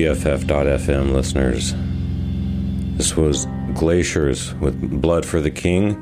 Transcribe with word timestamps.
BFF.FM 0.00 1.12
listeners. 1.12 1.74
This 2.96 3.18
was 3.18 3.44
Glaciers 3.74 4.54
with 4.54 5.02
Blood 5.02 5.26
for 5.26 5.42
the 5.42 5.50
King. 5.50 5.92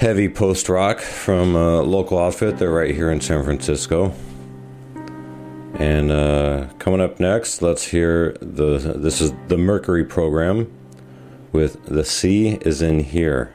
Heavy 0.00 0.28
post 0.28 0.68
rock 0.68 0.98
from 0.98 1.54
a 1.54 1.82
local 1.82 2.18
outfit. 2.18 2.58
They're 2.58 2.72
right 2.72 2.92
here 2.92 3.12
in 3.12 3.20
San 3.20 3.44
Francisco. 3.44 4.12
And 5.74 6.10
uh, 6.10 6.66
coming 6.80 7.00
up 7.00 7.20
next, 7.20 7.62
let's 7.62 7.84
hear 7.84 8.36
the. 8.40 8.78
This 8.96 9.20
is 9.20 9.32
the 9.46 9.56
Mercury 9.56 10.04
program 10.04 10.68
with 11.52 11.80
The 11.84 12.04
Sea 12.04 12.58
is 12.62 12.82
in 12.82 12.98
Here. 12.98 13.54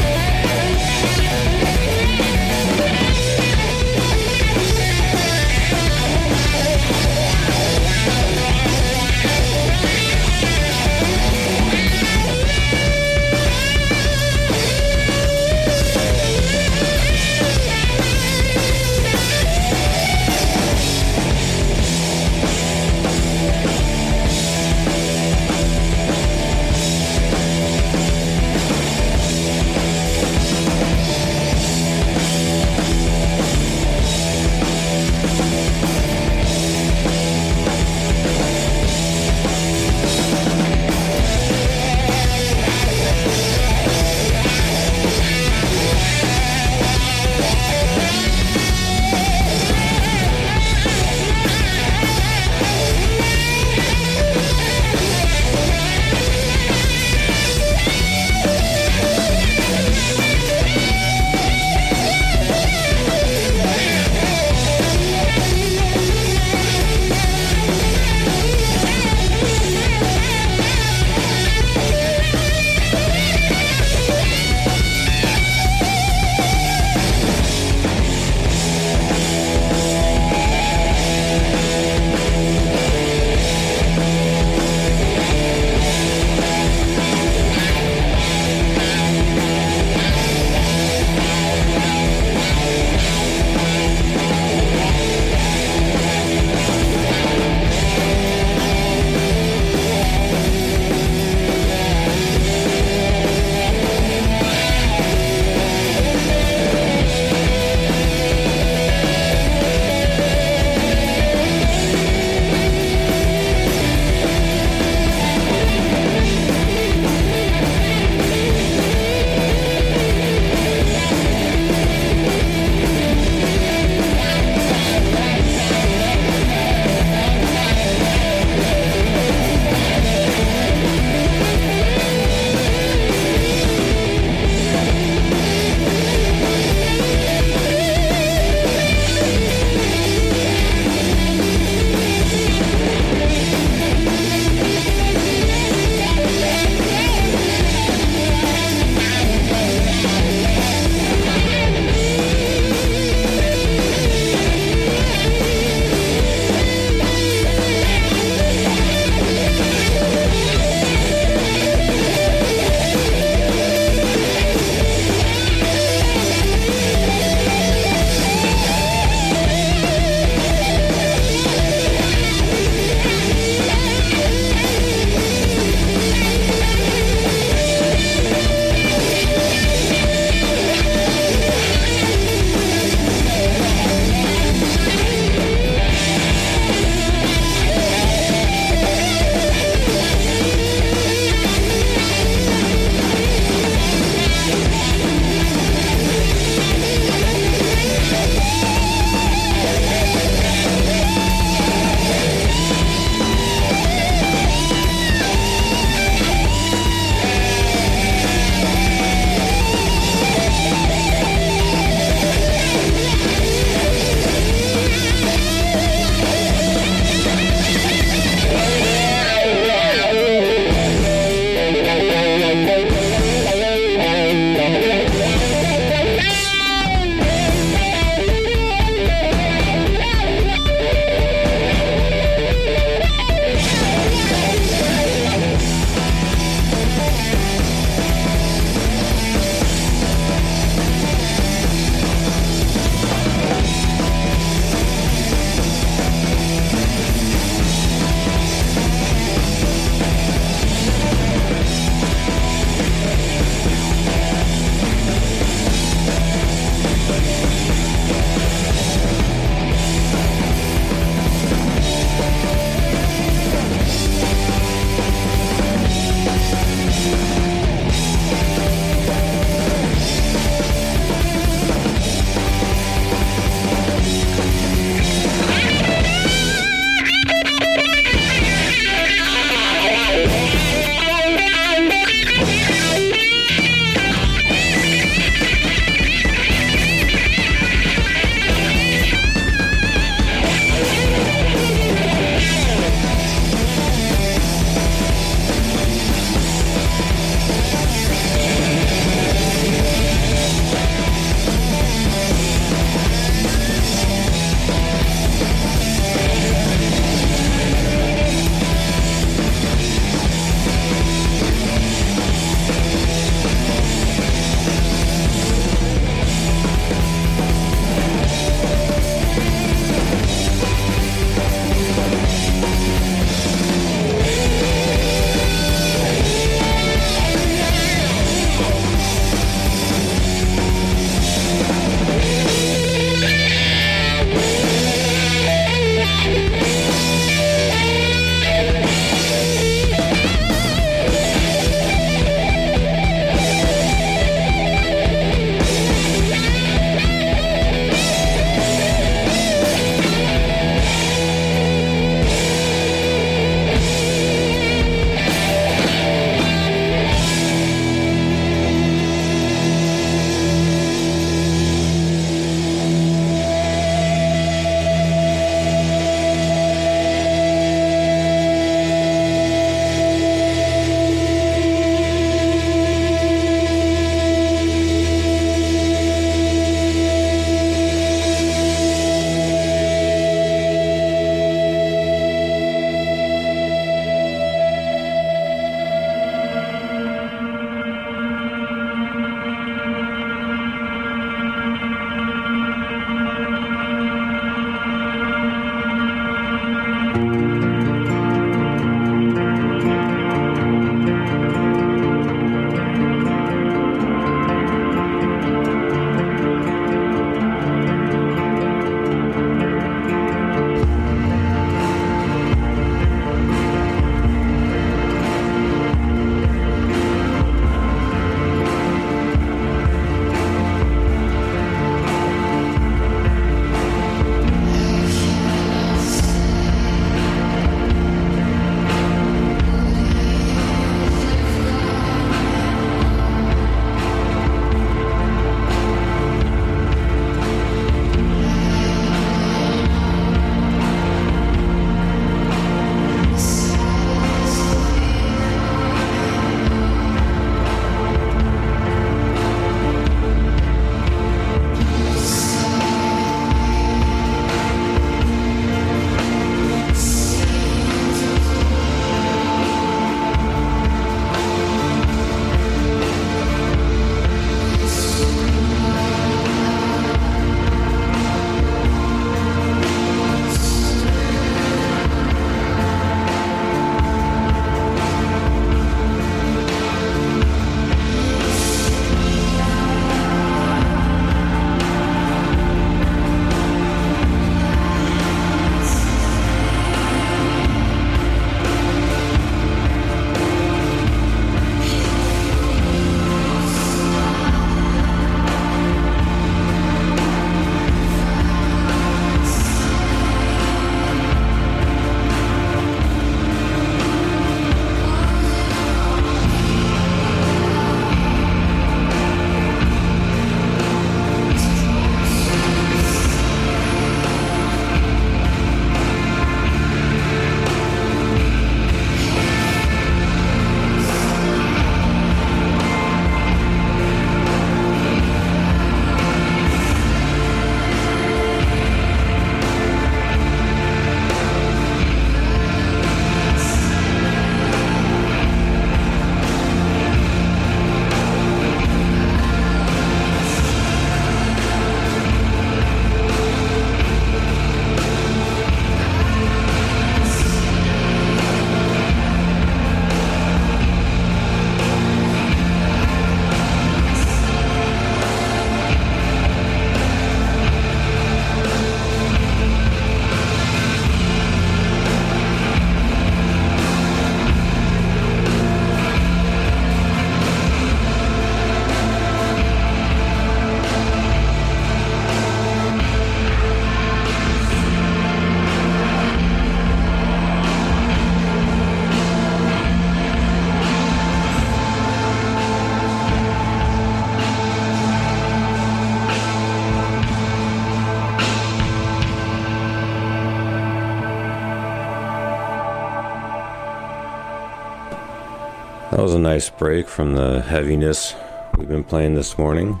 Was 596.24 596.32
a 596.32 596.38
nice 596.38 596.70
break 596.70 597.06
from 597.06 597.34
the 597.34 597.60
heaviness 597.60 598.34
we've 598.78 598.88
been 598.88 599.04
playing 599.04 599.34
this 599.34 599.58
morning. 599.58 600.00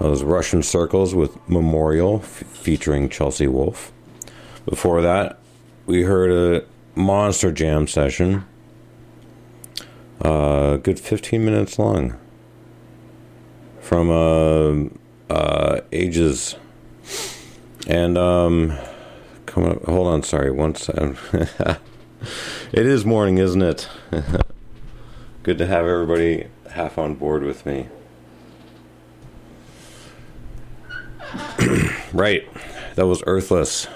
Was 0.00 0.24
Russian 0.24 0.60
Circles 0.60 1.14
with 1.14 1.38
Memorial 1.48 2.16
f- 2.16 2.42
featuring 2.48 3.08
Chelsea 3.08 3.46
Wolfe. 3.46 3.92
Before 4.68 5.00
that, 5.02 5.38
we 5.86 6.02
heard 6.02 6.32
a 6.32 6.66
monster 6.96 7.52
jam 7.52 7.86
session. 7.86 8.44
Uh, 10.20 10.78
good 10.78 10.98
15 10.98 11.44
minutes 11.44 11.78
long. 11.78 12.18
From 13.78 14.10
uh, 14.10 15.32
uh, 15.32 15.80
Ages. 15.92 16.56
And, 17.86 18.18
um, 18.18 18.76
come 19.46 19.64
on, 19.64 19.80
hold 19.86 20.08
on, 20.08 20.24
sorry, 20.24 20.50
one 20.50 20.74
second. 20.74 21.16
it 22.72 22.84
is 22.84 23.06
morning, 23.06 23.38
isn't 23.38 23.62
it? 23.62 23.88
good 25.44 25.58
to 25.58 25.66
have 25.66 25.86
everybody 25.86 26.48
half 26.70 26.96
on 26.96 27.14
board 27.14 27.42
with 27.42 27.66
me. 27.66 27.86
right, 32.14 32.48
that 32.94 33.06
was 33.06 33.22
Earthless 33.26 33.86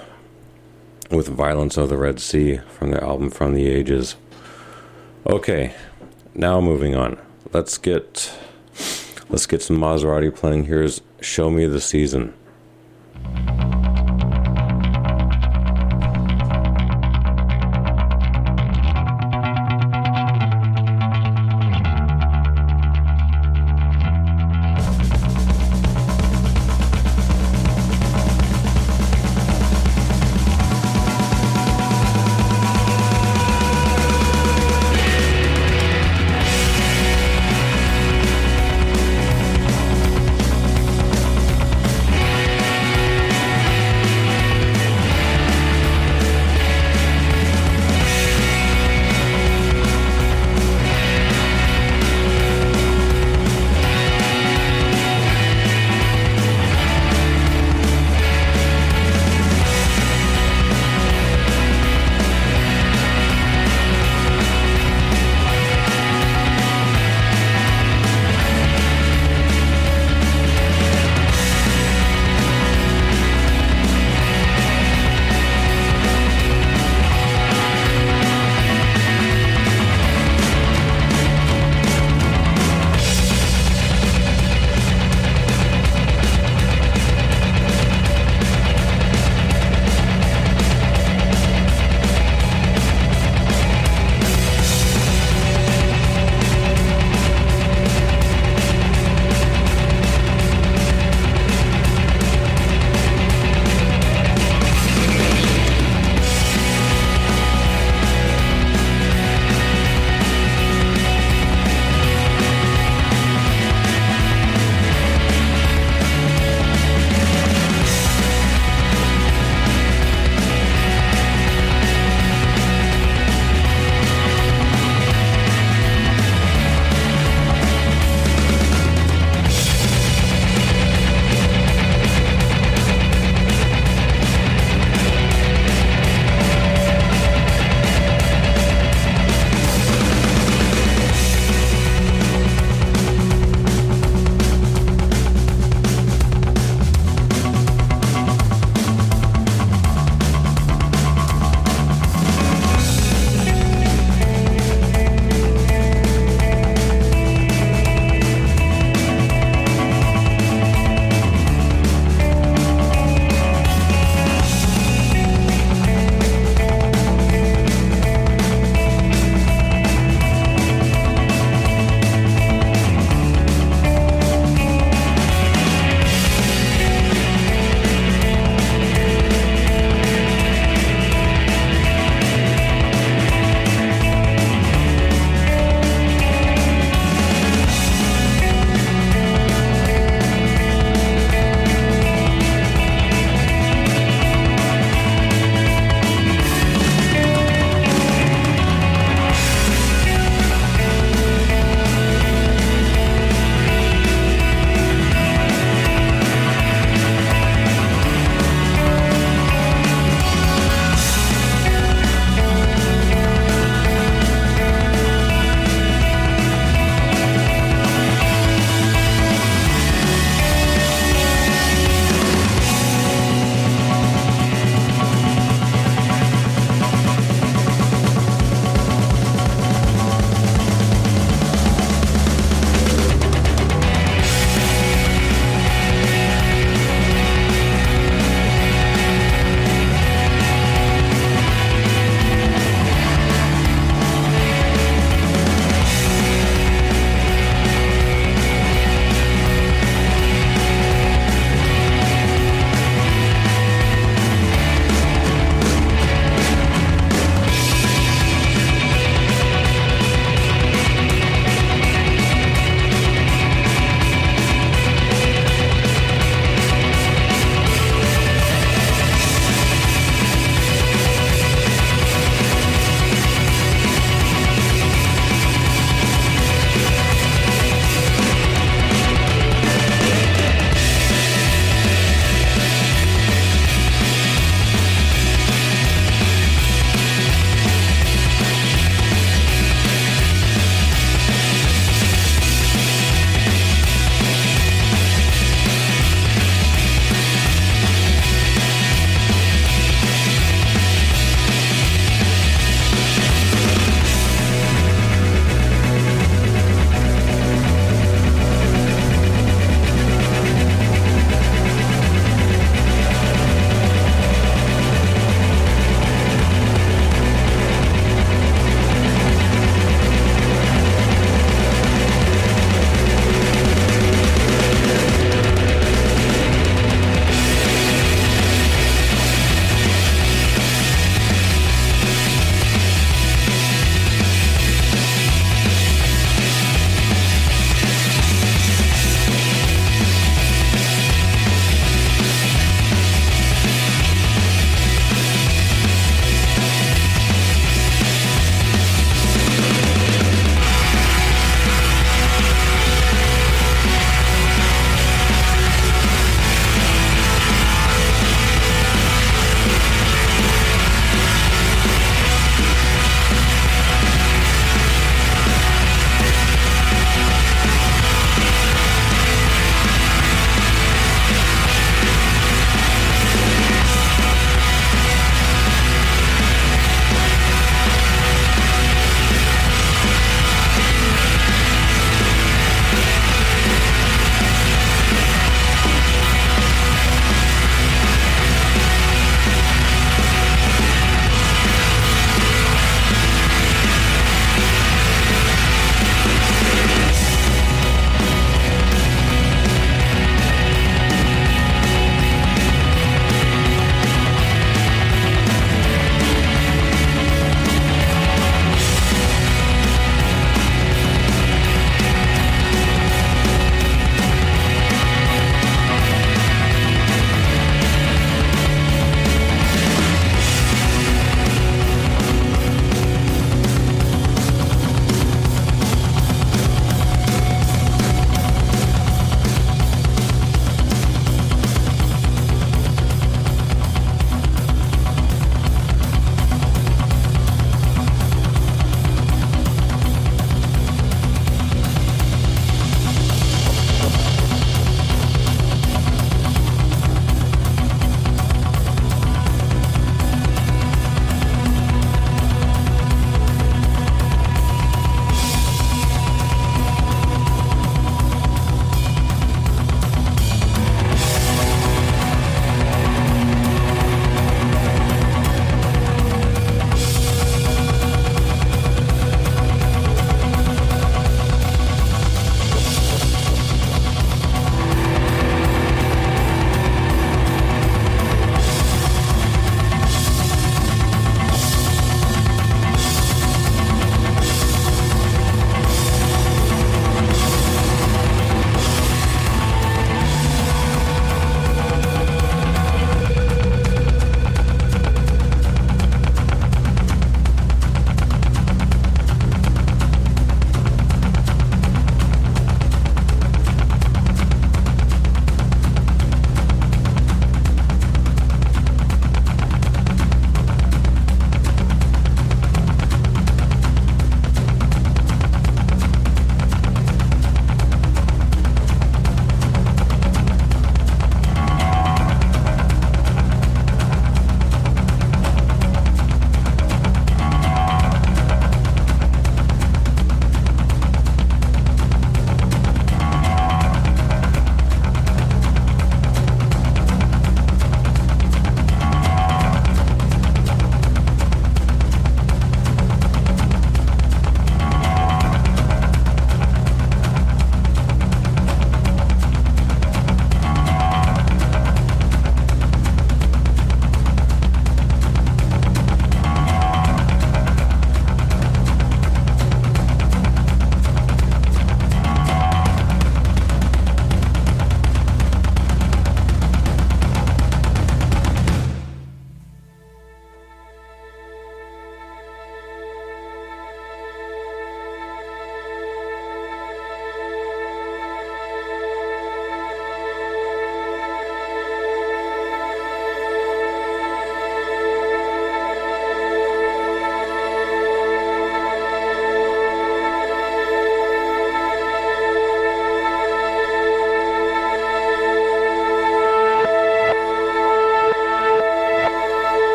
with 1.09 1.27
Violence 1.27 1.75
of 1.75 1.89
the 1.89 1.97
Red 1.97 2.19
Sea 2.19 2.57
from 2.77 2.91
their 2.91 3.03
album 3.03 3.31
From 3.31 3.55
the 3.55 3.67
Ages. 3.67 4.15
Okay, 5.25 5.73
now 6.35 6.61
moving 6.61 6.95
on. 6.95 7.19
Let's 7.51 7.79
get 7.79 8.31
let's 9.29 9.47
get 9.47 9.63
some 9.63 9.77
Maserati 9.77 10.33
playing. 10.33 10.65
Here's 10.65 11.01
Show 11.19 11.49
Me 11.49 11.65
the 11.65 11.81
Season. 11.81 12.35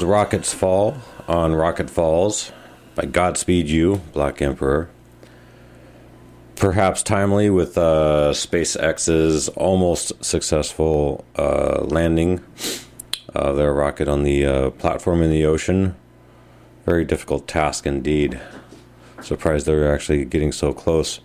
Was 0.00 0.06
Rockets 0.06 0.54
Fall 0.54 0.96
on 1.28 1.54
Rocket 1.54 1.90
Falls 1.90 2.52
by 2.94 3.04
Godspeed 3.04 3.68
You, 3.68 3.96
Black 4.14 4.40
Emperor. 4.40 4.88
Perhaps 6.56 7.02
timely 7.02 7.50
with 7.50 7.76
uh, 7.76 8.30
SpaceX's 8.32 9.50
almost 9.50 10.24
successful 10.24 11.22
uh, 11.36 11.82
landing 11.82 12.42
of 13.34 13.58
their 13.58 13.74
rocket 13.74 14.08
on 14.08 14.22
the 14.22 14.46
uh, 14.46 14.70
platform 14.70 15.22
in 15.22 15.30
the 15.30 15.44
ocean. 15.44 15.94
Very 16.86 17.04
difficult 17.04 17.46
task 17.46 17.86
indeed. 17.86 18.40
Surprised 19.20 19.66
they're 19.66 19.92
actually 19.92 20.24
getting 20.24 20.52
so 20.52 20.72
close. 20.72 21.20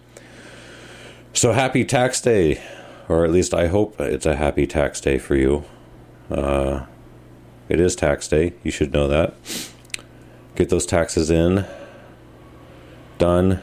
So 1.31 1.53
happy 1.53 1.85
tax 1.85 2.19
day, 2.19 2.61
or 3.07 3.23
at 3.23 3.31
least 3.31 3.53
I 3.53 3.67
hope 3.67 4.01
it's 4.01 4.25
a 4.25 4.35
happy 4.35 4.67
tax 4.67 4.99
day 4.99 5.17
for 5.17 5.35
you. 5.35 5.63
Uh, 6.29 6.87
it 7.69 7.79
is 7.79 7.95
tax 7.95 8.27
day. 8.27 8.53
You 8.63 8.71
should 8.71 8.93
know 8.93 9.07
that. 9.07 9.33
Get 10.55 10.69
those 10.69 10.85
taxes 10.85 11.29
in, 11.29 11.65
done, 13.17 13.61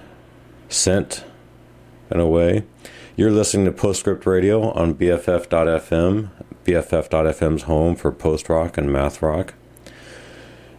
sent, 0.69 1.25
and 2.11 2.21
away. 2.21 2.65
You're 3.17 3.31
listening 3.31 3.67
to 3.67 3.73
Postscript 3.73 4.27
Radio 4.27 4.71
on 4.73 4.95
BFF.FM. 4.95 6.31
BFF.FM's 6.65 7.63
home 7.63 7.97
for 7.97 8.13
post 8.13 8.49
rock 8.49 8.79
and 8.79 8.93
math 8.93 9.23
rock. 9.23 9.55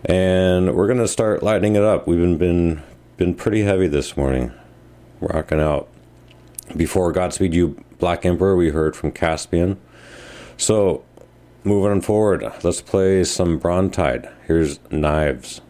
And 0.05 0.75
we're 0.75 0.87
gonna 0.87 1.07
start 1.07 1.43
lightening 1.43 1.75
it 1.75 1.83
up. 1.83 2.07
We've 2.07 2.19
been 2.19 2.37
been 2.37 2.83
been 3.17 3.35
pretty 3.35 3.61
heavy 3.61 3.87
this 3.87 4.17
morning, 4.17 4.51
rocking 5.21 5.59
out. 5.59 5.87
Before 6.75 7.11
Godspeed 7.11 7.53
You 7.53 7.83
Black 7.99 8.25
Emperor, 8.25 8.55
we 8.55 8.69
heard 8.69 8.95
from 8.95 9.11
Caspian. 9.11 9.79
So 10.57 11.03
moving 11.64 11.91
on 11.91 12.02
forward, 12.02 12.44
let's 12.64 12.81
play 12.81 13.23
some 13.23 13.60
Brontide. 13.60 14.31
Here's 14.48 14.80
Knives. 14.91 15.61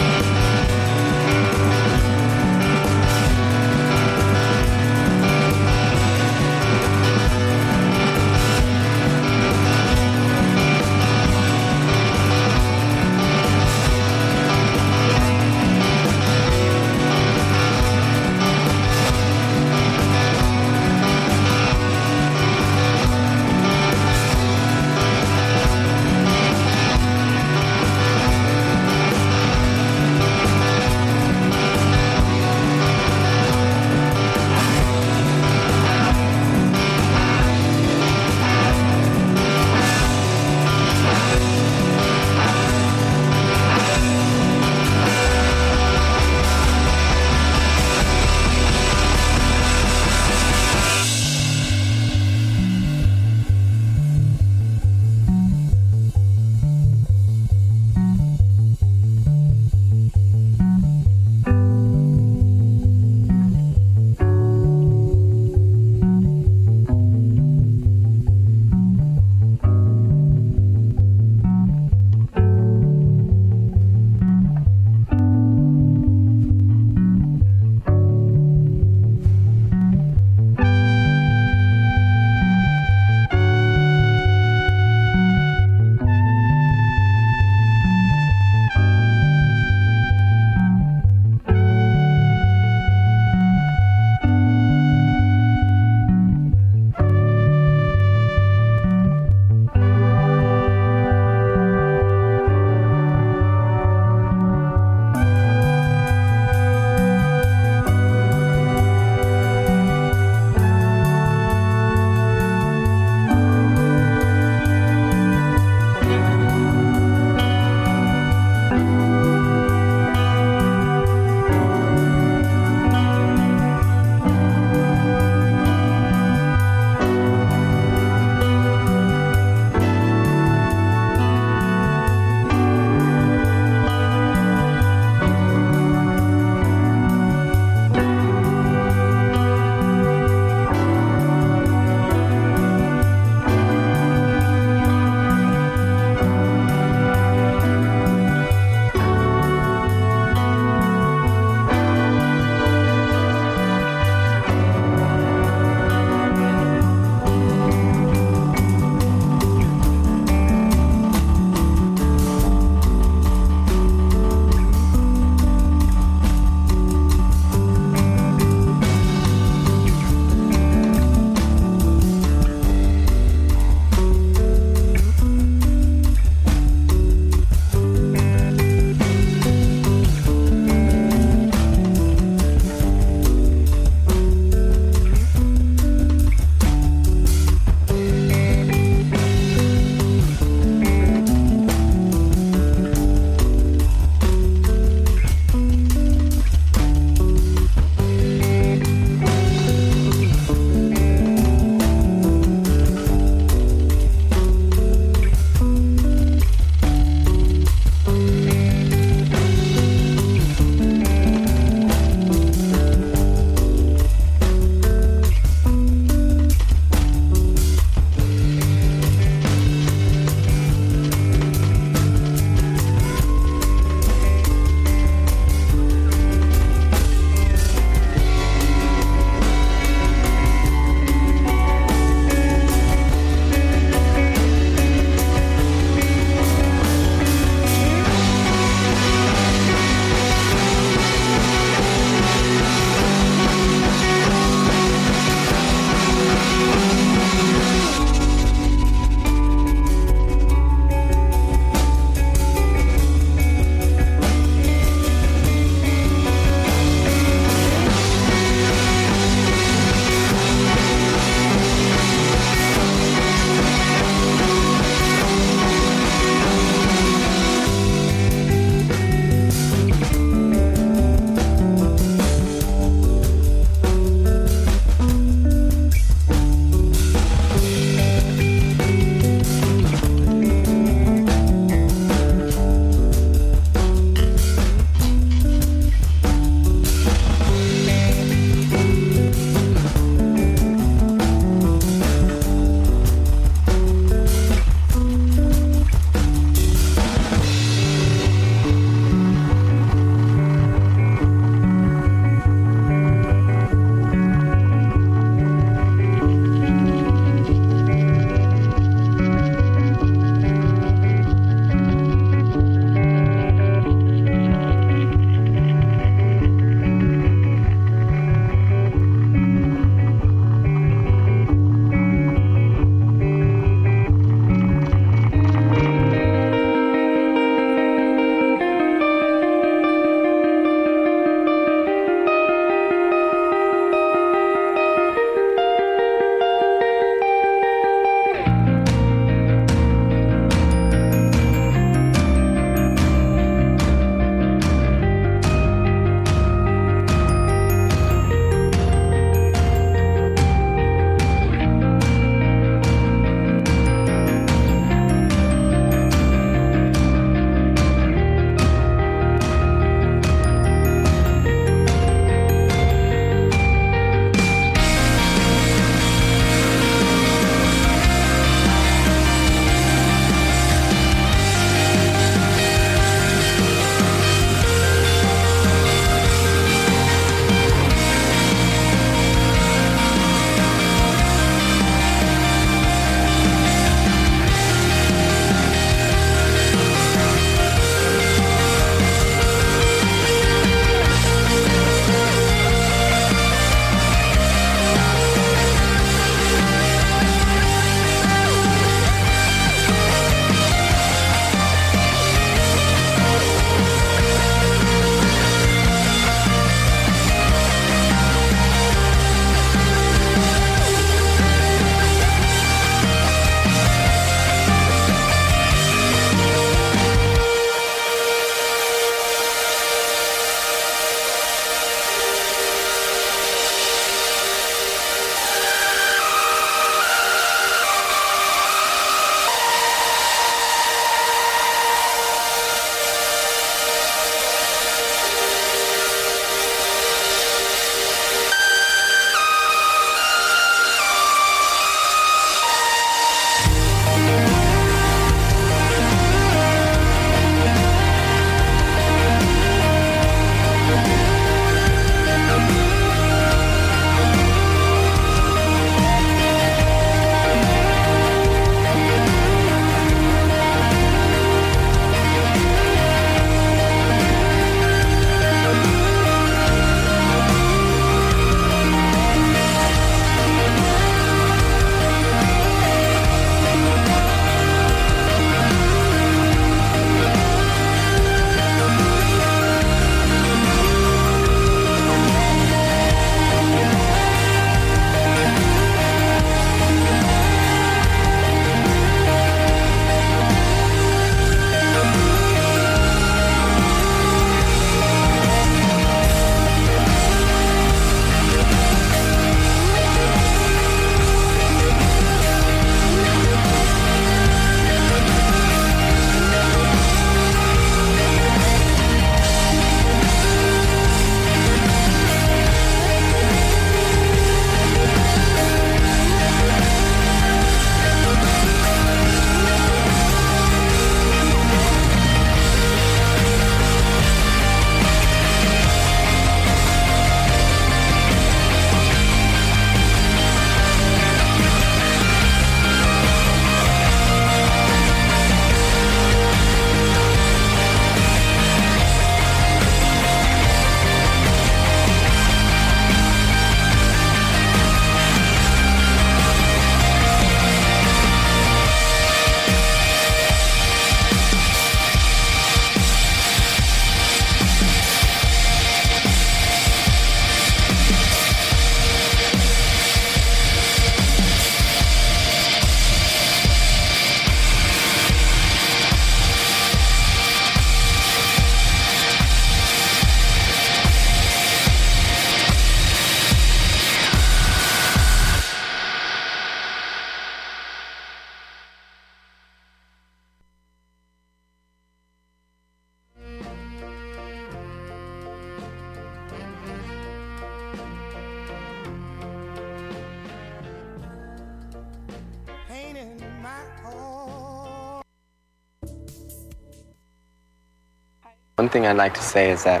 One 598.88 598.92
thing 598.94 599.06
I'd 599.06 599.18
like 599.18 599.34
to 599.34 599.42
say 599.42 599.70
is 599.70 599.84
that 599.84 600.00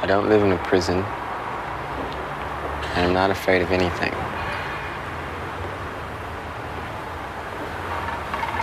I 0.00 0.06
don't 0.06 0.28
live 0.28 0.44
in 0.44 0.52
a 0.52 0.58
prison, 0.58 0.98
and 2.94 3.06
I'm 3.06 3.12
not 3.12 3.32
afraid 3.32 3.60
of 3.60 3.72
anything. 3.72 4.14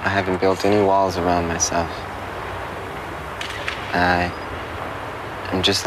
I 0.05 0.07
haven't 0.07 0.39
built 0.39 0.63
any 0.63 0.81
walls 0.81 1.17
around 1.17 1.49
myself. 1.49 1.91
I 3.91 4.31
am 5.51 5.61
just 5.61 5.83
like 5.83 5.85